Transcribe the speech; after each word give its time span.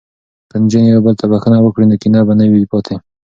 که 0.49 0.55
نجونې 0.63 0.89
یو 0.93 1.01
بل 1.05 1.13
ته 1.19 1.25
بخښنه 1.31 1.57
وکړي 1.61 1.85
نو 1.89 1.95
کینه 2.01 2.21
به 2.27 2.33
نه 2.39 2.45
وي 2.51 2.65
پاتې. 2.71 2.95